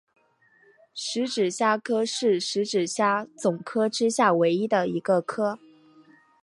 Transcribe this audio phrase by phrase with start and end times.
[0.95, 5.59] 匙指虾科是匙指虾总科之下唯一的一个科。